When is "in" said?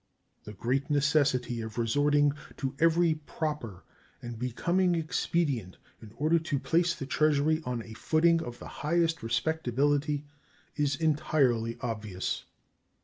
6.01-6.11